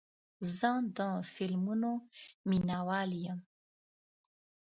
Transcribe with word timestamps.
زه 0.57 0.71
د 0.97 0.99
فلمونو 1.33 1.91
مینهوال 2.49 3.09
یم. 3.25 3.39